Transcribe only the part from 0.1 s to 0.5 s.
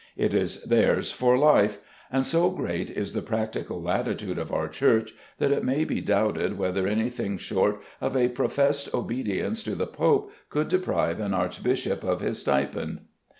It